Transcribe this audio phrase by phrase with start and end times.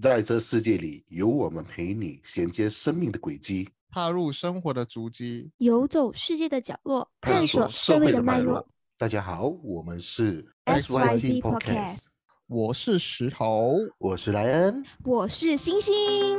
[0.00, 8.66] 在这世界里，有我们陪你衔接生命的轨迹，踏入生活的足迹，游走世界的角落，探索社会的脉络。
[8.96, 12.06] 大家好，我们是 SYG Podcast，
[12.46, 16.38] 我是石头，我是莱恩，我是星星。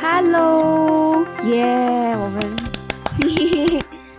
[0.00, 2.13] Hello，耶。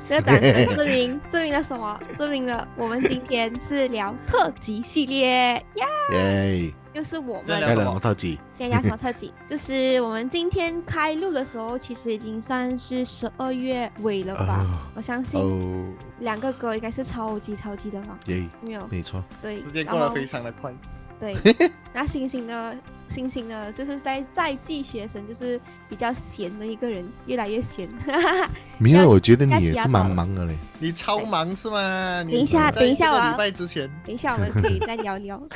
[0.07, 1.99] 这个掌声证明 证明了什么？
[2.17, 5.63] 证明了我们今天是聊特辑系列
[6.11, 6.73] 耶！
[6.93, 8.39] 又是我们聊什么特辑？
[8.57, 9.33] 今天聊什么特辑？
[9.47, 14.65] 就是我们今天开录的时候，其实已经算是十二月尾了吧？
[14.95, 18.17] 我相信两个歌应该是超级超级的忙，
[18.61, 18.87] 没有？
[18.89, 20.71] 没错，对，时间过得非常的快。
[21.19, 21.35] 对，
[21.93, 22.75] 那星星呢？
[23.07, 23.71] 星星呢？
[23.71, 27.87] 就是在在记学生，就是比较闲的一个人，越来越闲。
[28.79, 30.55] 没有，我觉得你也是蛮忙的嘞。
[30.79, 32.23] 你超忙是吗？
[32.23, 33.31] 等一下，等一下我！
[33.31, 35.41] 礼拜之前，等一下我们可以再聊聊。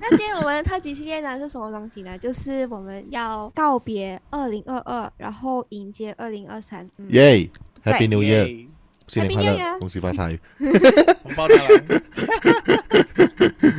[0.00, 2.18] 那今天我们的特辑系列呢是什么东西呢？
[2.18, 6.86] 就是我们要告别二零二二，然后迎接二零二三。
[7.08, 7.48] 耶
[7.84, 8.66] ！Happy New Year！
[9.08, 10.38] 新年快乐，恭喜发财，
[11.22, 11.68] 红包拿来。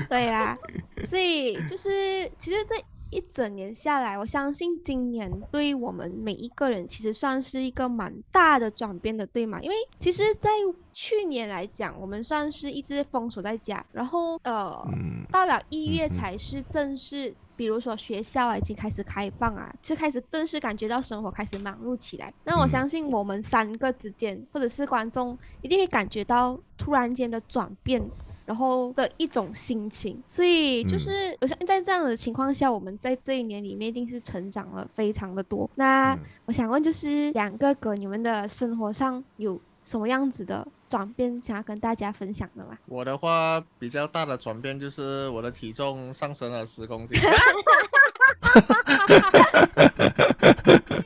[0.10, 0.58] 对啦，
[1.04, 2.76] 所以就是其实这
[3.10, 9.60] 一整年下来，我相信今年对于我们每一个人，其实算是一个蛮大的转变的，对吗？
[9.62, 10.50] 因为其实，在
[10.94, 14.86] 去年来讲，我们算是一直封锁在家，然后呃，
[15.32, 17.34] 到了一月才是正式。
[17.64, 22.34] 比如说学校已经开始开放啊，就开始正式感觉到生活开始忙碌起来。
[22.44, 28.04] 那我相信我们三个之间，或者是观众，一定会感觉到突然间的转变，
[28.46, 30.22] 然后的一种心情。
[30.28, 35.70] 所以就是我相信在这样的情况下，我们在这一年里面一定是成长了非常的多。
[35.76, 40.68] 那我想问，就是两个哥，你们的生活上有什么样子的？
[40.94, 42.78] 转变想要跟大家分享的吗？
[42.86, 47.18] 我的话比较大的转变就是我的体重上升了十公斤。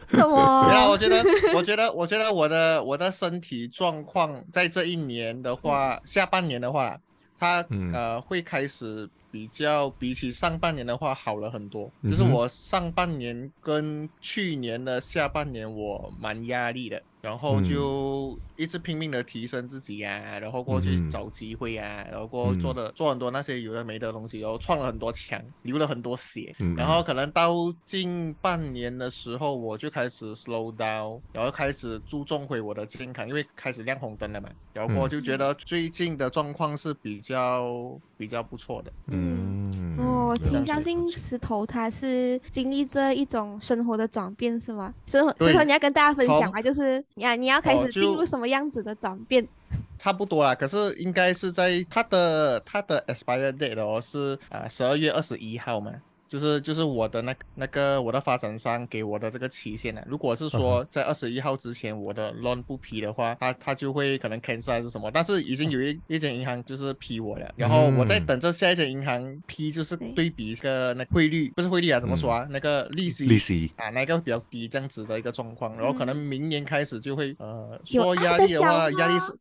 [0.09, 0.65] 什么？
[0.67, 1.23] 对啊，我觉得，
[1.55, 6.99] 我觉得，我觉得我的我的身体状况在这一年的话，下半年的话，
[7.39, 11.89] 它呃会开始比较比起上半年的话好了很多。
[12.03, 17.01] 就是我上半年跟去年的下半年，我蛮压力的。
[17.27, 26.55] 然后就一直拼命的提升自己呀，然后过去找机会啊，然后过做的做很多那些有的没的东西，然后创了很多墙，流了很多血。
[26.77, 34.47] 然后可能到近半年的时候，我就开始 slow down，然后开始注重回我的健康，因为开始亮红灯了嘛。
[34.71, 38.93] 然后我就觉得最近的状况是比较比较不错的。
[39.07, 44.93] 嗯，我挺相信石头他是经历这一种生活的转变是吗？
[45.07, 47.03] 石头石头你要跟大家分享啊，就是。
[47.17, 49.45] 你要你要开始进入什么样子的转变？
[49.97, 55.91] 差不多啦，可是应该是在他的他的 expire date 哦，是呃十二月二十一号嘛。
[56.27, 70.27] 就是就是我的那那个我的发展商给我的这个期限呢，如果是说在二十一号之前我的 loan 不批的话，他他就会可能 cancel 还是什么，但是已经有一一间银行就是批我了，然后我在等着下一间银行批，就是对。
[70.37, 72.45] 比一个那汇率不是汇率啊，怎么说啊？
[72.51, 73.71] 那个利息利息。
[73.77, 79.31] 啊，那个比较低这样子的一个状况，然后可能明年开始就会呃说压力的话，压力是，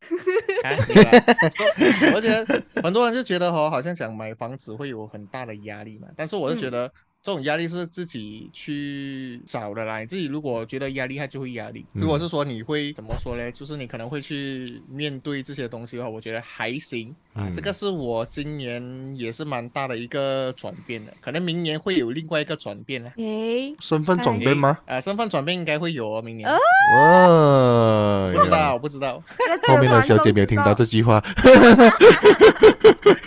[2.14, 2.46] 而且
[2.80, 6.75] 很多人就觉得哦，好像想买房子会有很大的压力嘛，但是我是觉得。
[7.22, 9.98] 这种压力是自己去找的啦。
[9.98, 11.84] 你自己如果觉得压力，它就会压力。
[11.92, 13.50] 如果是说你会怎么说呢？
[13.50, 17.12] 就是你可能会去面对这些东西的话，我觉得还行。
[17.34, 21.12] 啊，这个是我今年也是蛮大的一个转变的。
[21.20, 23.10] 可能明年会有另外一个转变呢。
[23.16, 24.78] 诶，身份转变吗？
[24.86, 26.48] 啊，身份转变应该会有哦，明年。
[26.48, 29.20] 哦，不知道，我不知道。
[29.64, 31.18] 后面的小姐没有听到这句话。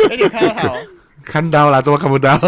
[0.09, 0.77] 哎，你看好。
[1.21, 2.39] 看到了，怎么看不到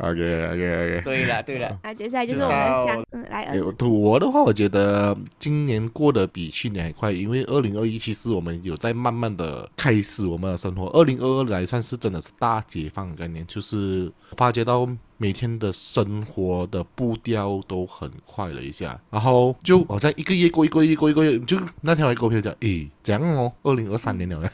[0.00, 1.02] ？OK OK OK。
[1.04, 3.58] 对了对了，那接下来就是我们想嗯来。
[3.82, 10.86] 我的话，我觉得今年过得比去年还快，因为二零二一其实我们有在慢慢的开始我们的生活。
[10.88, 14.88] 二零二二来算是真的是大解放概念，就是发觉到。
[15.18, 24.50] 每天的生活的步调都很快了一下，然后就好像一个月过一个月过一个月，就那天还跟我朋友讲，诶，这样哦，二零二三年了，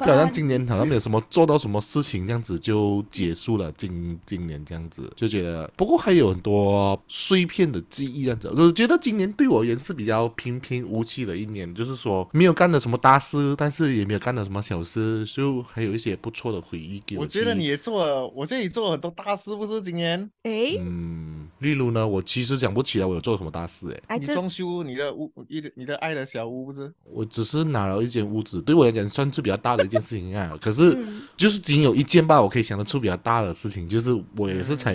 [0.00, 3.70] 就好像今年好像没有什么做到什么事情，这样子就结束了。
[3.76, 17.22] 今今年这样子就觉得，不过还有很多碎片的记忆，这样子，我觉得今年对我而言是比较平平无奇的一年，就是说没有干的什么大事，但是也没有干的什么小事，就还有一些不错的回忆给我。
[17.22, 18.92] 我觉得你也做了，我觉得你做。
[18.92, 20.30] 很多大事不是今年？
[20.42, 30.56] 哎，嗯，例如呢，我其实讲不起来我有做什么大事诶，哎，你装修你的屋，你的你的爱的小屋不是，我只是拿了一间屋子，对我来讲算是比较大的一件事情啊。
[30.62, 34.94] 可是嗯就是仅有一件吧，我可以想得出比较大的事情，就是我也是才，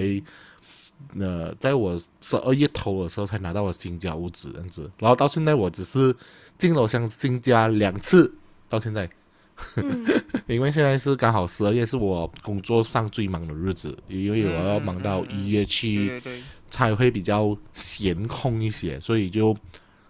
[1.19, 6.15] 呃，在我十二月头的时候才拿到我新家屋子这样子，然后到现在我只是
[6.57, 8.33] 进了乡新家两次，
[8.69, 9.09] 到现在，
[9.77, 10.05] 嗯
[10.47, 16.21] 因为现在是刚好十二月是我工作上最忙的日子，因为我要忙到一月去，
[16.69, 19.55] 才会比较闲空一些，所以就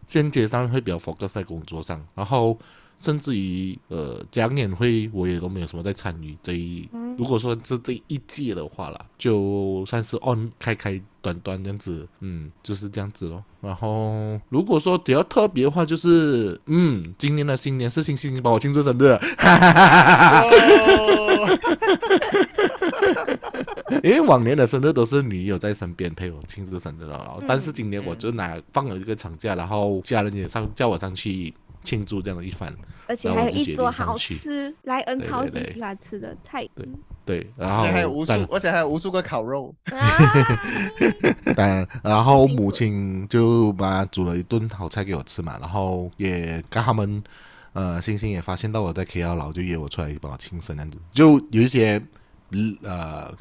[0.08, 2.58] 间接上会比较 focus 在工作上，然后
[3.00, 6.88] 甚至于呃讲演会我也都没有什么在参与这一，
[7.22, 13.44] 如果说这这一届的话啦，就算是 on 开开短短这样子，嗯，就是这样子咯。
[13.62, 20.44] 然后如果说比较特别的话，就是嗯，今年的新年是星星帮我庆祝生日，哈哈哈，
[24.02, 31.54] 因为往年的生日都是女友在身边陪我庆祝生日了，然后但是今年我就拿放了一个长假，然后家人也上叫我上去
[31.84, 32.74] 庆祝这样的一番，
[33.08, 36.68] 而且还有一桌好吃，莱恩超级喜欢吃的菜。
[36.76, 36.88] 对
[37.24, 39.74] 对，然后还有无数，而且还有无数个烤肉，
[41.56, 47.24] 当然然后母亲就把煮了一顿好菜给我吃嘛，然后也跟他们
[47.74, 52.02] 呃星星也发现到我在 KL 老，就约我出来帮我庆生这样子，就有一些
[52.84, 53.34] 呃，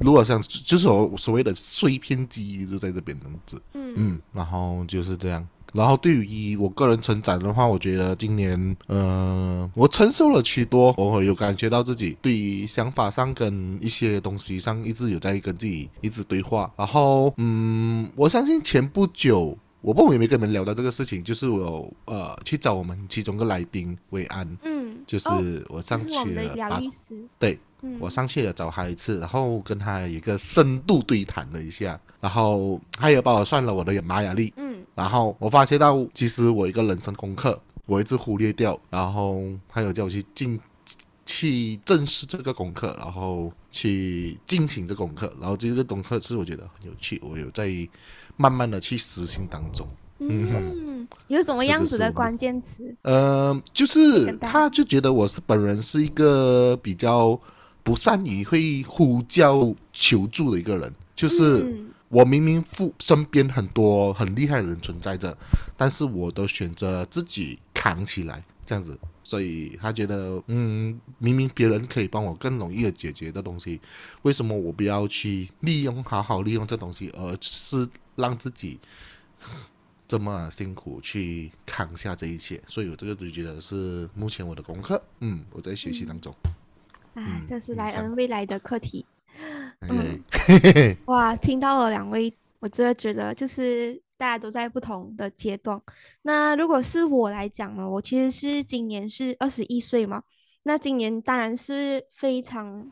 [0.00, 3.94] 如果像就是我所谓的碎片记忆就在这边这样子，嗯。
[3.96, 5.46] 嗯，然后就是这样。
[5.72, 16.70] 然后对于我个人成长的话，我觉得今年，呃，我承受了许多，我有感觉到自己对于想法上跟一些东西上一直有在跟自己一直对话。
[16.76, 26.54] 然后，嗯，我相信前不久，我不知道我有没有跟你们聊到这个事情，就是我有呃去找我们其中一个来宾伟安，嗯，就是哦我上去了。
[27.38, 34.78] 对嗯，我上去了找他一次，然后跟他有一个深度对谈了一下，然后他也帮我算了我的玛雅历，嗯。
[34.94, 40.60] 然后我发现到其实我一个人生功课我一直忽略掉，然后他有叫我去进
[41.24, 47.70] 去正视这个功课，然后去进行这个功课，然后这个功课是我觉得很有趣，我有在
[48.36, 49.86] 慢慢的去实行当中。
[50.18, 52.94] 嗯，有什么样子的关键词？
[53.02, 57.40] 呃，就是他就觉得我是本人是一个比较
[57.90, 65.36] 不善于会呼叫求助的一个人，就是嗯我明明附身边很多很厉害的人存在着，
[65.76, 73.80] 但是我都选择自己扛起来这样子，所以他觉得，嗯，明明别人可以帮我更容易的解决的东西，
[74.22, 78.78] 为什么我不要去利用好好利用这东西，而是让自己
[80.06, 82.62] 这么辛苦去扛下这一切？
[82.68, 86.32] 所以我这个就觉得是目前我的功课，嗯，我在学习当中。
[87.14, 89.04] 啊嗯，这是莱恩未来的课题。
[89.88, 95.80] 嗯哎 哇，听到了两位，我真的觉得就是大家都在不同的阶段。
[96.22, 100.22] 那如果是我来讲呢，我其实是今年是二十一岁嘛，
[100.64, 102.90] 那今年当然是非常，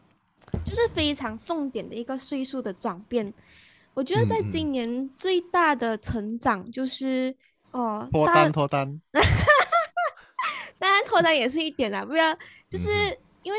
[0.65, 3.33] 就是非常重点的一个岁数的转变。
[3.93, 7.35] 我觉得在今年最大的成长就是，
[7.73, 9.01] 哦、脱大单脱单，
[10.79, 12.33] 当然脱单也是一点啦，不要
[12.69, 13.59] 就是嗯因为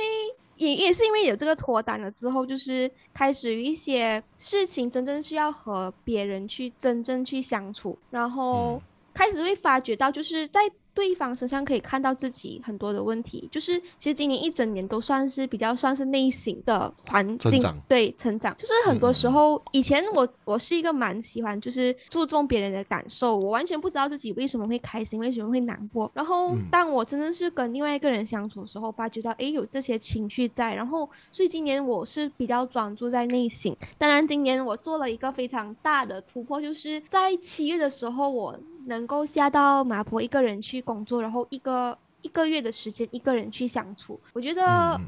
[0.59, 8.81] 也也是因为有这个脱单了之后，就是开始有一些事情真正需要和别人去真正去相处，然后嗯。
[9.11, 10.61] 开始会发觉到，就是在
[10.99, 13.47] 对方身上可以看到自己很多的问题。
[13.49, 26.11] 就是其实今年一整年都算是比较算是内省的环境成，对成长，就是很多时候以前我我是一个蛮喜欢就是注重别人的感受，我完全不知道自己为什么会开心，为什么会难过。
[26.13, 33.73] 然后嗯当我真的是跟另外一个人相处的时候，发觉到诶有这些情绪在，然后所以今年我是比较专注在内省。
[33.97, 41.97] 当然，今年我做了一个非常大的突破，就是在七月的时候，我能够下到麻坡一个人去工作，然后一个。
[42.21, 44.61] 一个月的时间，一个人去相处，我觉得，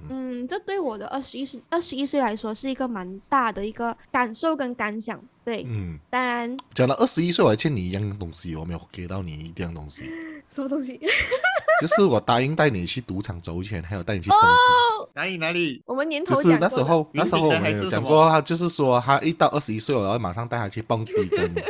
[0.10, 5.22] 嗯嗯，这对我的二十一岁二十一岁来说是一个蛮大的一个感受跟感想。
[5.44, 10.10] 对，嗯，当然，讲到二十一岁，我还欠你一样东西，我没有给到你一样东西，
[10.54, 11.00] 什么东西？
[11.82, 15.12] 就是我答应带你去赌场走一圈，还有带你去蹦迪。
[15.14, 15.82] 哪里哪里？
[15.86, 21.64] 我们年头就是那时候，那时候我们有讲过，他就是说他一到二十一岁，我要马上带他去蹦迪跟赌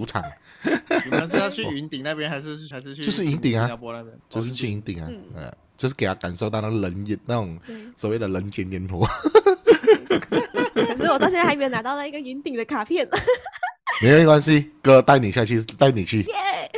[0.00, 0.22] 赌场，
[1.04, 4.16] 你们是要去 云顶那边，还是还是去就是云顶啊新加坡那边？
[4.30, 7.58] 就是哦去云顶啊嗯，呃，就是给他感受到那人烟那种，
[7.96, 9.06] 所谓的人间烟火。
[10.74, 13.06] 可是我到现在还没有拿到那一个云顶的卡片。
[14.02, 16.20] 没有关系，哥带你下去，带你去。
[16.22, 16.70] 耶！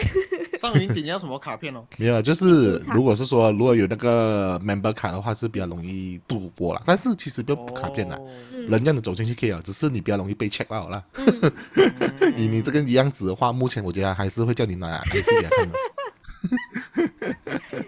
[0.60, 1.84] 上云顶要什么卡片哦？
[1.96, 6.82] 没有，就是如果是说如果有那个 member 卡的话，是比较容易赌博啦。
[6.86, 8.18] 但是其实不用卡片啦，
[8.52, 11.02] 人这样子走进去可以了，只是你比较容易被 check 到啦。
[12.36, 15.78] 以你这个样子的话，目前我觉得还是会叫你拿来给他看的。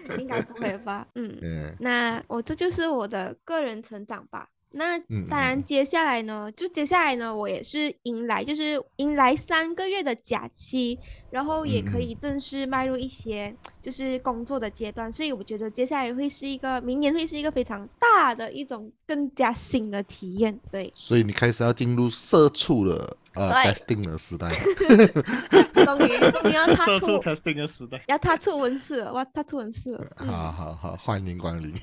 [0.19, 1.07] 应该不会吧？
[1.15, 4.47] 嗯，那我这就是我的个人成长吧。
[4.71, 10.97] 那当然，接下来呢，就接下来呢，我也是迎来，就是迎来三个月的假期，
[11.31, 20.59] 然后也可以正式迈入一些就是工作的阶段，所以我觉得接下来会是一个，明年会是一个非常大的一种更加新的体验。
[20.71, 23.17] 对，所以你开始要进入社畜了。
[23.39, 24.49] 呃，testing 的时代，
[25.85, 31.73] 终于终于要踏出 testing 的时代，要踏出文字了，哇，踏出文字了，好好好，欢迎光临，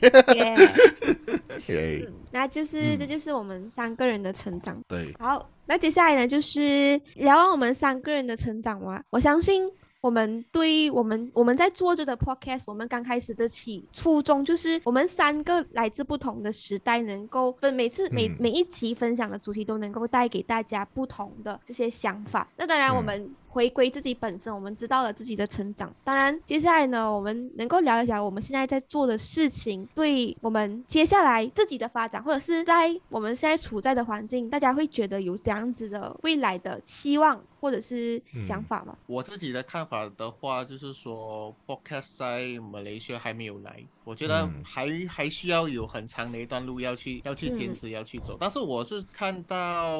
[1.66, 9.70] 耶， 那就是这就是我们三个人的成长，对，好，那接下来呢，就是聊完我们三个人的成长哇，我相信。
[10.00, 22.48] 我们对我们我们在做着的 podcast，我们刚开始的起初衷就是我们三个来自不同的时代，能够分每次每每一集分享的主题都能够带给大家不同的这些想法。
[22.56, 23.34] 那当然我们。
[23.56, 25.90] 回归自己本身，我们知道了自己的成长。
[26.04, 38.94] 当然，接下来呢，我们能够聊一聊我们现在在做的事情，对我们接下来自己的发展，或者是在我们现在处在的环境，大家会觉得有这样子的未来的期望或者是想法吗？
[39.06, 43.82] 我自己的看法的话，就是说，Podcast 在马来西亚还没有来。
[44.06, 49.98] 我觉得还还需要有很长的一段路要去要去坚持要去走，但是我是看到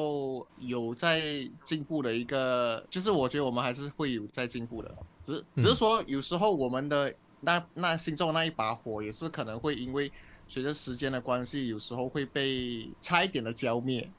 [0.59, 1.21] 有在
[1.65, 10.09] 进步的一个，就是我觉得我们还是会有在进步的，只只是说有时候我们的那那心中那一把火也是可能会因为。
[10.47, 14.09] 随着时间的关系，有时候会被差一点的浇灭。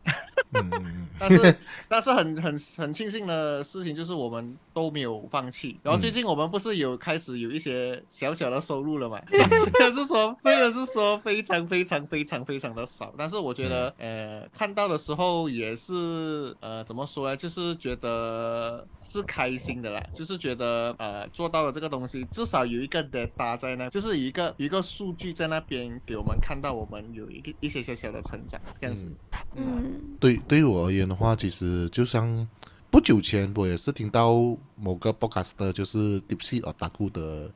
[1.19, 1.57] 但是，
[1.89, 5.79] 但是很很很庆幸的事情就是我们都没有放弃。
[5.83, 9.21] 然后最近我们不是有开始有一些小小的收入了嘛？
[9.31, 17.37] 虽然是说，虽然是说非常非常非常非常的少，但是我觉得，呃，看到的时候也是，呃，怎么说呢？
[17.37, 26.18] 就是觉得是开心的啦，就是觉得，呃，做到了这个东西，至少有一个 data 在那，就是有一个有一个数据在那边给。
[26.19, 29.11] 我们看到我们有一个一些小小的成长，这样子。
[29.55, 32.47] 嗯，对，对于我而言的话，其实就像
[32.91, 34.35] 不久前我也是听到
[34.77, 37.51] 某个 podcast，就是 Deep Sea Otaku 的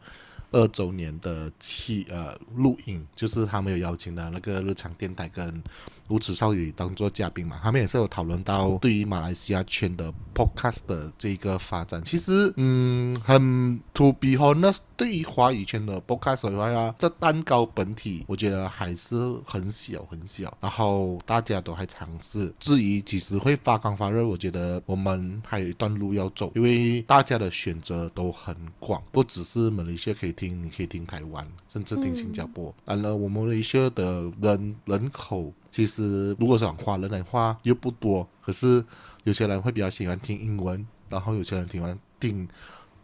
[0.53, 5.63] 二周年的期呃录影，就是他们有邀请的那个日常电台跟。
[6.09, 12.03] 如此少女当做嘉宾嘛，他们也是有讨论到对于马来西亚圈的 podcast 的这个发展。
[12.05, 19.15] 其实，嗯，很 to be honest，对于华语圈的 podcast 的话，这蛋糕本体我觉得还是
[19.47, 20.55] 很小很小。
[20.61, 32.75] 然后大家都还尝试，至于几时会发光发热，我觉得我们还有一段路要走，因为大家的选择都很广，不只是马来西亚可以听，你可以听台湾，甚至听新加坡。
[32.85, 35.53] 当然，我们马来西亚的人人口。
[35.71, 38.29] 其实，如果是讲华人的话，又不多。
[38.45, 38.85] 可是，
[39.23, 42.49] 有些人会比较喜欢听英文，然后有些人喜欢听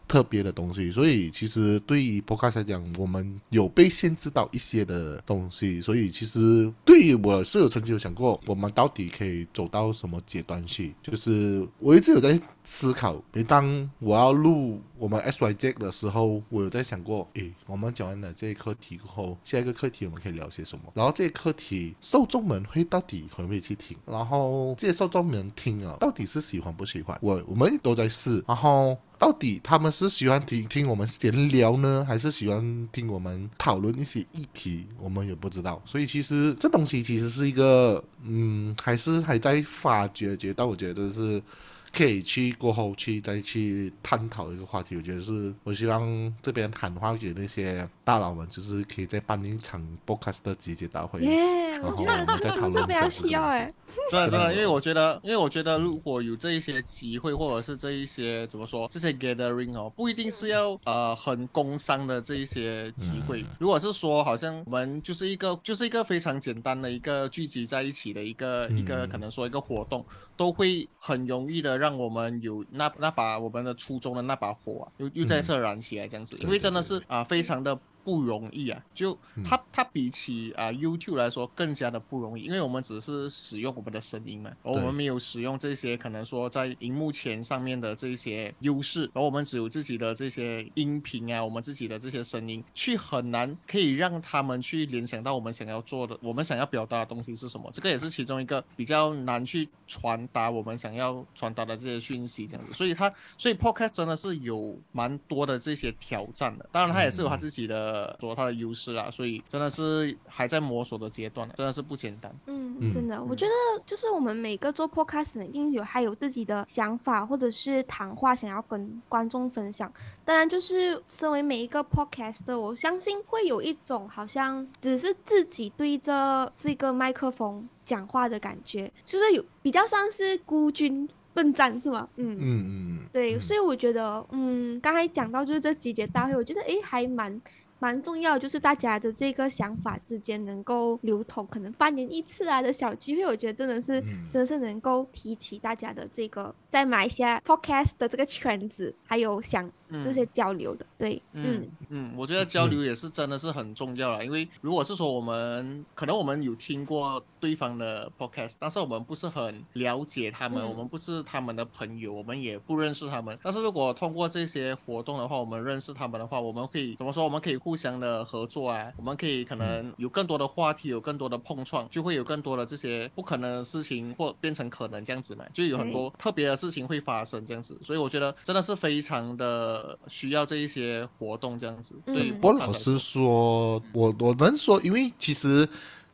[0.09, 0.91] 特别的东西。
[0.91, 5.81] 所以，其实对于 Podcast 来讲，我们有被限制到一些的东西。
[5.81, 10.95] 所以，其实对于我是有曾经有想过，我们到底可以走到什么阶段去？
[11.03, 12.41] 就是我一直有在。
[12.71, 20.85] 思考，每当我要录我们 S Y J 的时候，我有在想过，诶，我们讲完了这一课题过后，下一个课题我们可以聊些什么？
[20.93, 23.97] 然后这些课题受众们会到底会不会去听？
[24.05, 27.19] 然后这些受众们听啊，到底是喜欢不喜欢？
[27.23, 34.87] 我我们都在试，然后到底他们是喜欢听听我们闲聊呢，还是喜欢听我们讨论一些议题？
[35.01, 35.81] 我们也不知道。
[35.87, 40.69] 所以其实真的东西其实是一个，嗯，还是还在发掘阶段。
[40.69, 41.43] 我觉得是。
[41.91, 51.19] 可以去过后去再去探讨一个话题，我觉得是我希望这边喊话给那些大佬们，就是可以再办一场 podcast 的集结大会。
[51.23, 53.73] 耶，我觉得再讨论非常需要哎。
[54.11, 63.45] 真的真的，因为我觉得，因为我觉得如果有这一些机会，或者是这一些怎么说，这些 gathering 哦，不一定是要呃很工商的这一些机会。
[63.59, 70.05] 如果是说，好像我们就是一个就是一个非常简单的一个聚集在一起的一个一个可能说一个活动，
[70.37, 76.37] 都会很容易的让我们有那那把我们的初衷的那把火啊，又又再次燃起来这样子。
[76.41, 77.79] 因为真的是啊，非常的。
[78.09, 112.35] 不容易啊，就它它比起啊 YouTube 来说更加的不容易，因为我们只是使用我们的声音嘛，而我们没有使用这些可能说在荧幕前上面的这些优势，而我们只有自己的这些音频啊，我们自己的这些声音，去很难可以让他们去联想到我们想要做的，我们想要表达的东西是什么，这个也是其中一个比较难去传达我们想要传达的这些讯息这样子，所以它所以 Podcast 真的是有蛮多的这些挑战的，当然它也是有它自己的做它的优势啊，所以真的是还在摸索的阶段，真的是不简单。
[112.47, 113.53] 嗯，真的，我觉得
[113.87, 119.93] 就是我们每个做 Podcast 一定有还有自己的想法或者是谈话想要跟观众分享，
[120.25, 131.09] 当然就是身为每一个 Podcast，我相信会有一种好像只是自己对着这个麦克风讲话的感觉，就是有比较像是孤军。
[131.35, 132.09] 奋战是吗？
[132.17, 137.41] 嗯嗯嗯，对，所以我觉得，嗯，刚才讲到就是这集结大会，我觉得诶还蛮
[137.79, 144.01] 蛮重要，就是大家的这个想法之间能够流通，可能半年一次啊的小聚会，我觉得真的是
[144.33, 149.71] 真的是能够提起大家的这个在马来西亚 podcast 的这个圈子，还有想。
[150.03, 163.39] 这些交流的，对，嗯嗯，我觉得交流也是真的是很重要了，因为如果是说我们可能我们有听过对方的 podcast，但是我们不是很了解他们，我们不是他们的朋友，我们也不认识他们。
[163.43, 167.25] 但是如果通过这些活动的话，我们认识他们的话，我们可以怎么说？
[167.25, 177.79] 我们可以互相的合作啊，我们可以可能有更多的话题，有更多的碰撞，就会有更多的这些不可能的事情或变成可能这样子嘛，就有很多特别的事情会发生这样子。
[177.83, 179.78] 所以我觉得真的是非常的。
[180.07, 182.35] 需要这一些活动这样子，对。
[182.41, 185.69] 我老实说，我我能说，因为其实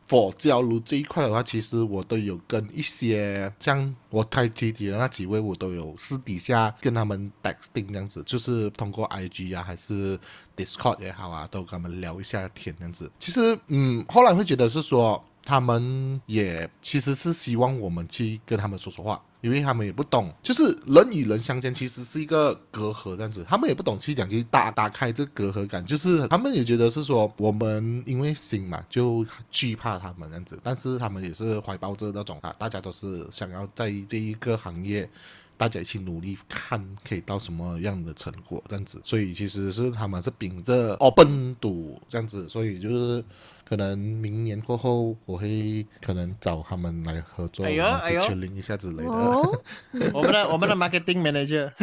[0.05, 10.19] 佛教如这一块的话，其实我都有跟一些像我开提提的那几位，我都有私底下跟他们 texting 这样子，就是通过 IG 啊，还是
[10.55, 13.11] Discord 也好啊，都跟他们聊一下天这样子。
[13.19, 15.23] 其实，嗯，后来会觉得是说。
[15.47, 35.09] 他们也其实是希望我们去跟他们说说话，因为他们也不懂，就是人与人相间其实是一个隔阂这样子，他们也不懂去讲去打打开这隔阂感，就是他们也觉得是说我们因为心嘛就惧怕他们这样子，但是他们也是怀抱着那种啊，大家都是想要在这一个行业。
[35.57, 38.99] 大家一起努力，看可以到什么样的成果，这样子。
[39.05, 43.23] 所以其实是他们是秉着哦奔赌这样子，所以就是
[43.67, 49.09] 可能明年过后，我会可能找他们来合作，去领一下之类的。
[50.13, 51.71] 我们的我们的 marketing manager。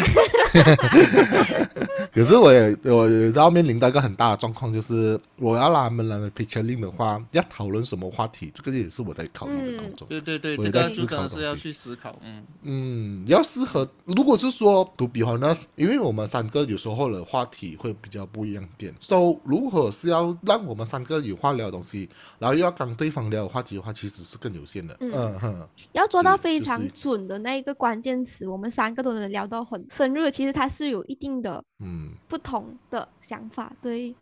[2.12, 10.06] 可是我也我要面临到一个很大的状况，就是我要拉他们来 picture link 的话，要讨论什么话题，这个也是我在考虑的工作。
[10.08, 12.18] 对对对，这个是真的是要去思考。
[12.22, 13.88] 嗯嗯，要适合。
[14.04, 18.94] 如果是说，to be honest，因为我们三个有时候的话题会比较不一样点。
[19.00, 22.08] So，如果是要让我们三个有话聊的东西，
[22.38, 24.96] 然后又要跟对方聊的话题的话，其实是更有限的。
[25.00, 30.30] 嗯哼，要做到非常准的那一个关键词，我们三个都能聊到很深入。
[30.30, 31.64] 其实它是有一定的。
[31.80, 34.14] 嗯，不同的想法，对。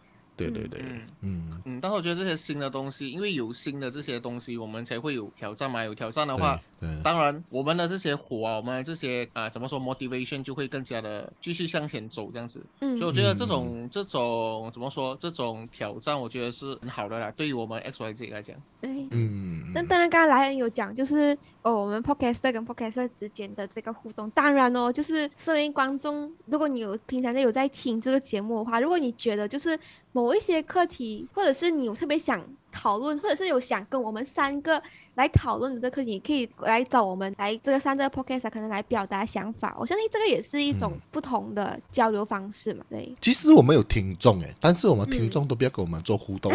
[0.48, 0.82] 对对对，
[1.20, 5.84] 嗯嗯，但是我觉得这些新的东西，因为有新的这些东西，我们才会有挑战嘛。
[5.84, 6.60] 有挑战的话，
[7.02, 12.64] 当然我们的这些火啊，我们这些啊，怎么说，motivation 就会更加的继续向前走这样子。
[12.80, 17.30] 嗯，所以我觉得这种这种怎么说，这种挑战，我觉得是很好的啦。
[17.36, 19.72] 对于我们 X Y Z 来讲，对，嗯。
[19.74, 29.78] 那当然，刚刚莱恩有讲，就是哦，我们 podcast 跟 podcast 之间的这个互动，当然哦，就是身为观众，如果你有平常在有在听这个节目的话，如果你觉得就是。
[30.12, 32.42] 某一些课题，或者是你有特别想
[32.72, 34.82] 讨论，或者是有想跟我们三个
[35.14, 39.76] 来讨论的这课题，可以来找我们来这个三个 podcast 可能来表达想法。
[39.78, 42.84] 我相信这个也是一种不同的交流方式嘛。
[42.90, 46.52] 对，其实我们有听众哎，但是我们听众都不要跟我们做互动。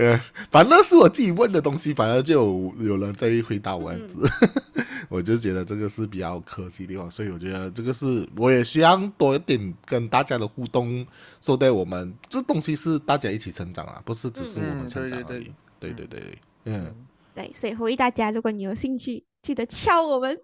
[0.00, 0.18] 呃，
[0.50, 4.18] 反正是我自己问的东西，反正就有有人在回答我样子。
[5.10, 11.06] 我就觉得这个是比较可惜的地方，所以我觉得这个是我也希望多一点跟大家的互动，
[11.40, 15.52] 说对我们这东西是大家一起成长啊，不是只是我们成长而已。
[15.78, 16.20] 对对对，
[16.64, 16.94] 嗯，
[17.34, 20.38] 对，所以呼吁大家，如果你有兴趣，记得敲我们。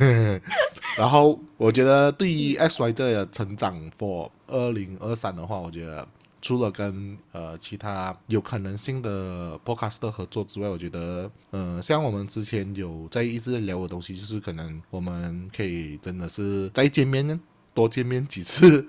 [0.96, 6.08] 然后我觉得对于 X Y 这的成长 for 二零二三的话，我觉得。
[6.42, 17.40] 除了跟呃其他有可能性的 podcast 的合作之外，我觉得，嗯，像我们之前有在一直聊的东西，就是可能我们可以真的是再见面，
[17.72, 18.84] 多见面几次，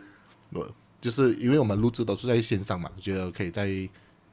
[0.50, 0.68] 我
[1.00, 3.70] 就是因为我们录制都是在线上嘛，我觉得可以再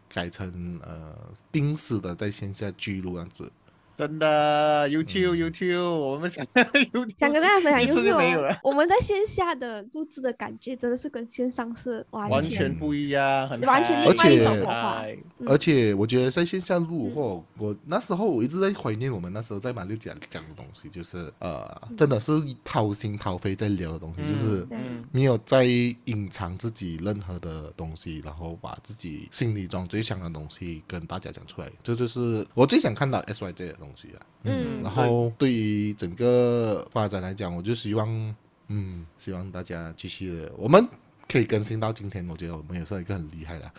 [0.08, 1.14] 改成呃
[1.52, 3.52] 定时的在线下记录样子。
[4.00, 8.58] 真的，YouTube YouTube，我们想 YouTube，想跟大家分享就是我就 没有了。
[8.64, 15.48] 我们在线下的录制的感觉真的是跟线上是完完全全不一样，很完全嗨另外一种很火花嗨嗯。
[15.48, 22.32] 而且我觉得在线下录或我那时候我一直在怀念我们那时候在马六甲讲的东西，就是呃，真的是
[22.64, 34.20] 掏心掏肺在聊的东西，就是嗯没有在隐藏自己任何的东西，然后把自己心里中最想的东西跟大家讲出来，这就是我最想看到 SYJ 的东西啊。
[34.44, 38.34] 嗯然后对于整个发展来讲，我就希望，
[38.68, 40.86] 嗯，希望大家继续的，我们
[41.30, 43.70] 可以更新到今天，我觉得我们也算一个很厉害的，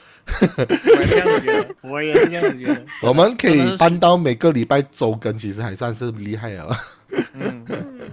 [0.96, 2.86] 我也这样子觉得，我也是这样子觉得。
[3.02, 6.78] 我们可以搬到每个礼拜周更，其实还算是厉害了。
[7.34, 8.12] 嗯， 嗯，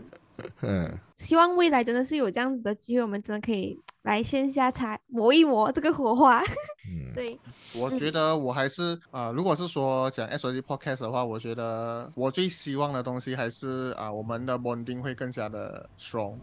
[0.62, 6.40] 嗯，希望未来真的是有这样子的机会，我们真的可以 来线下才磨一磨这个火花。
[6.88, 7.38] 嗯对，
[7.74, 16.36] 我觉得我还是啊、呃如果是说讲 S O G Podcast 的话，我觉得我最希望的东西还是啊、我们的 bonding 会更加的 strong。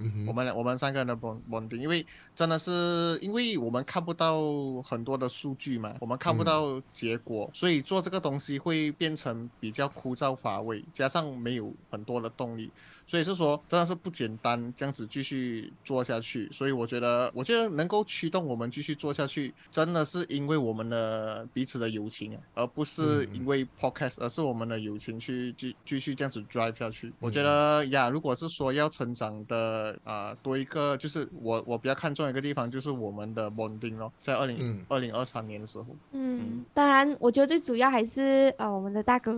[0.00, 2.06] 嗯哼，我们俩我们三个人的 bond bonding，因为
[2.38, 4.40] 真的是因为我们看不到
[4.84, 12.70] 很多的数据嘛，我们看不嗯到结果，所以做这个东西会变成比较枯燥乏味，加上没有很多的动力，
[13.08, 16.48] 所以是说真的是不简单，这样子继续做下去。
[16.52, 27.12] 所以我觉得，我觉得能够驱动我们继续做下去，真的是因为我们的彼此的友情啊，而不是嗯因为 podcast，而是我们的友情去继继续这样子 drive 下去。
[27.18, 39.32] 我觉嗯得呀，如果是说要成长的啊、多一个就是我我比较看重的一个地方就是我们的 bonding 咯，在二零嗯二零二三年的时候，嗯，当然，我觉得最主要还是呃，我们的大哥，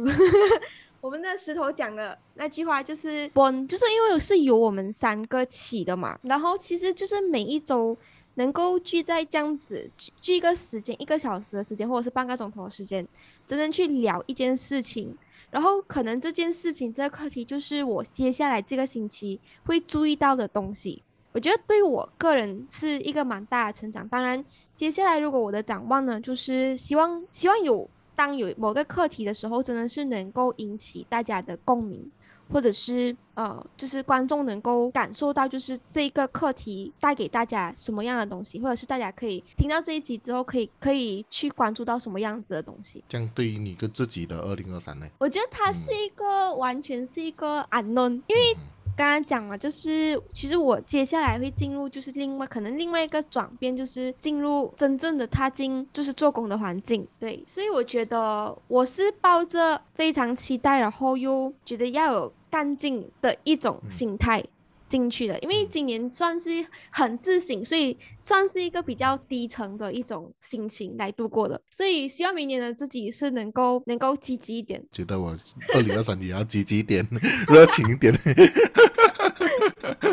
[1.01, 6.19] 我们的石头讲的那句话就是 bond，就是因为是由我们三个起的嘛。
[6.23, 7.97] 然后其实就是每一周
[8.35, 13.07] 能够聚在这样子聚聚一个时间，一个小时的时间，或者是半个钟头的时间，
[13.47, 15.17] 真正去聊一件事情。
[15.51, 21.03] 然后可能这件事情这个课题就是我接下来这个星期会注意到的东西。
[21.33, 24.09] 我觉得对我个人是一个蛮大的成长。
[24.09, 32.11] 当然，接下来如果我的展望呢，就是希望希望有当有某个课题的时候，真的是能够引起大家的共鸣，
[32.53, 43.03] 或者是呃，就是观众能够感受到，就是这一个课题带给大家什么样的东西，或者是大家可以听到这一集之后，可以可以去关注到什么样子的东西。
[43.09, 45.09] 这样对于你跟自己的二零二三呢？
[45.19, 48.57] 我觉得它是一个、完全是一个 unknown，因为
[49.01, 57.09] 刚刚讲了，就是其实我接下来会进入就是另外可能另外一个转变，就是进入真正的踏进就是做工的环境。
[57.19, 64.45] 对，所以我觉得我是抱着非常期待，然后又觉得要有干劲的一种心态。
[64.91, 71.59] 进去的，因为今年算是很自省，所以算是一个比较低沉的一种心情来度过的。
[71.71, 74.83] 所以希望明年的自己是能够能够积极一点。
[74.91, 75.35] 觉得我
[75.75, 77.07] 二零二三也要积极一点，
[77.49, 78.13] 热情一点。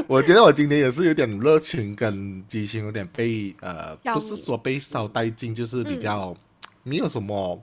[0.08, 6.36] 我觉得我今年也是有点热情跟激情，有点被呃，不是弭说被烧殆尽，就是比较、
[6.84, 7.60] 没有什么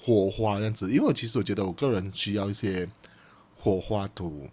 [0.00, 0.88] 火花这样子。
[0.90, 2.88] 因为我其实我觉得我个人需要一些
[3.56, 4.48] 火花图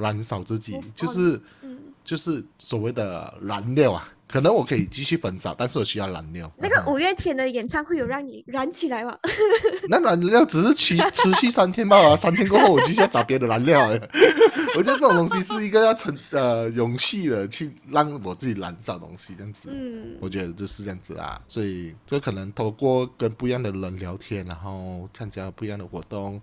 [0.00, 4.08] 燃烧自己就是嗯，就是所谓的燃料啊。
[4.32, 6.48] 可能我可以继续焚烧，但是我需要燃料。
[6.56, 9.18] 那个五月天的演唱会有让你燃起来吗？
[9.90, 13.88] 那燃料只是持持续三天罢了，三天过后我就需要找别的燃料。
[14.78, 19.68] 我觉得这种东西是一个要成呃勇气的去让我自己燃烧东西这样子。
[19.72, 26.40] 嗯，我觉得就是这样子啊，所以这可能透过跟不一样的人聊天，然后参加不一样的活动，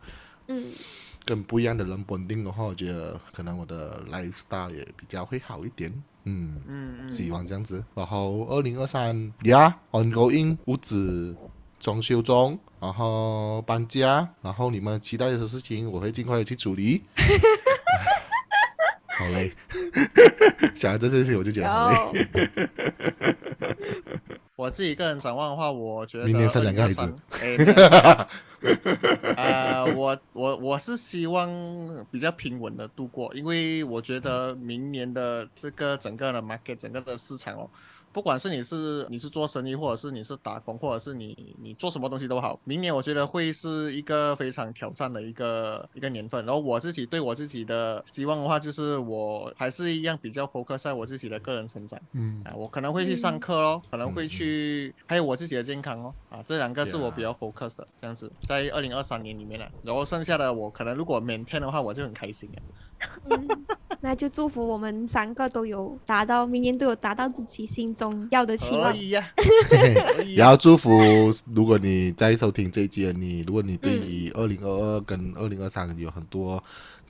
[0.49, 0.73] 嗯，
[1.27, 5.91] 跟不一样的人绑定的话，我觉得可能我的 lifestyle 也比较会好一点。
[6.23, 7.83] 嗯，嗯嗯，希望这样子。
[7.93, 11.35] 然后二零二三呀，ongoing 屋子
[11.79, 17.03] 装修中，然后搬家，然后你们期待的事情，我会尽快的去处理。
[19.17, 19.51] 好嘞，
[20.75, 22.27] 想到这件事情我就觉得好累。
[24.57, 27.13] 有，我自己个人展望的话，我觉得明年生两个孩子。
[27.31, 28.27] 2023，
[29.35, 31.47] 哎，呃，我我我是希望
[32.11, 37.69] 比较平稳的度过，因为我觉得明年的这个整个的 market 整个的市场哦，
[38.17, 46.43] 不管是你是你是做生意，或者是你是打工，或者是你你做什么东西都好，明年我觉得会是一个非常挑战的一个一个年份。
[46.43, 51.99] 然后我自己对我自己的希望的话，就是我还是一样比较 focus 在我自己的个人成长。
[52.13, 52.41] 嗯。
[52.43, 63.67] 啊，我可能会去上课咯，可能会去，还有我自己的健康哦，啊，这两个是我比较 focus 的，这样子，在二零二三年里面呢，然后剩下的我可能如果 maintain 的话，我就很开心了。
[63.97, 68.91] 嗯，那就祝福我们三个都有达到，明年都有达到自己心中要的期望。
[68.91, 69.27] 可以呀、
[70.25, 70.91] 也要祝福，
[71.53, 76.63] 如果你在收听这一集的你，如果你对于二零二二跟二零二三有很多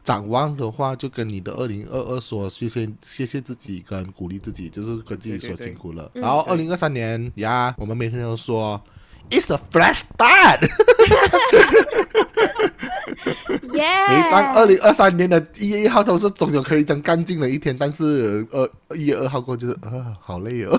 [0.04, 6.10] 展望的话，就跟你的二零二二说谢谢谢谢自己，跟鼓励自己，就是跟自己说辛苦了。
[6.16, 8.82] 嗯然后二零二三年呀，我们每天都说。
[9.30, 10.62] It's a fresh start。
[13.77, 13.85] 耶！
[14.09, 20.79] 每当二零二三年的一月一号都是总有可以讲干净的一天，但是呃一月二号过后就是呃好累哦。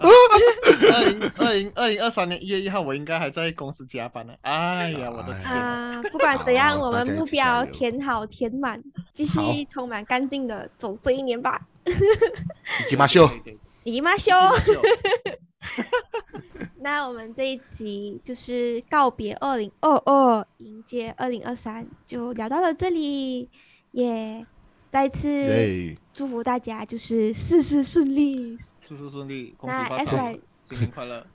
[0.92, 4.34] 二零二零二零二三年一月一号，我应该还在公司加班呢。
[4.42, 6.02] 哎呀， 我的天啊！
[6.02, 8.82] 啊，不管怎样，好我们大家一起目标加油填好填满，
[9.13, 11.62] 继好续充满干净的走这一年吧。
[11.86, 13.28] 行きましょう。
[13.28, 14.32] 可以可以姨妈修。
[14.32, 14.82] 可以可
[15.30, 15.34] 以
[16.81, 23.49] 那我们这一集就是告别二零二二，迎接二零二三，就聊到了这里，
[23.91, 24.47] 也、
[24.89, 28.57] 再次，祝福大家就是事事顺利。
[28.59, 31.27] 事事顺利，恭喜那发 S 财新年快乐！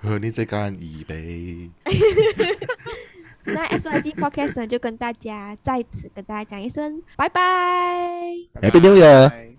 [0.00, 1.70] 和 你再干一杯。
[3.44, 8.36] 那 S Y G Podcast 呢，就跟大家在此跟大家讲一声拜拜。
[8.60, 9.51] Happy New Year 拜拜